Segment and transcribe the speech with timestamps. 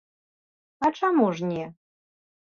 [0.87, 1.65] А чаму ж не?